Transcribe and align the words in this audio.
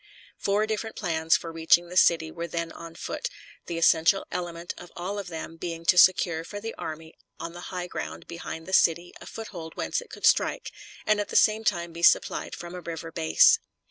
Four 0.39 0.65
different 0.65 0.95
plans 0.95 1.37
for 1.37 1.51
reaching 1.51 1.89
the 1.89 1.95
city 1.95 2.31
were 2.31 2.47
then 2.47 2.71
on 2.71 2.95
foot, 2.95 3.29
the 3.67 3.77
essential 3.77 4.25
element 4.31 4.73
of 4.75 4.91
all 4.97 5.19
of 5.19 5.27
them 5.27 5.57
being 5.57 5.85
to 5.85 5.95
secure 5.95 6.43
for 6.43 6.59
the 6.59 6.73
army 6.73 7.13
on 7.39 7.53
the 7.53 7.59
high 7.69 7.85
ground 7.85 8.25
behind 8.25 8.65
the 8.65 8.73
city 8.73 9.13
a 9.21 9.27
foothold 9.27 9.73
whence 9.75 10.01
it 10.01 10.09
could 10.09 10.25
strike, 10.25 10.71
and 11.05 11.19
at 11.21 11.29
the 11.29 11.35
same 11.35 11.63
time 11.63 11.93
be 11.93 12.01
supplied 12.01 12.55
from 12.55 12.73
a 12.73 12.81
river 12.81 13.11
base. 13.11 13.59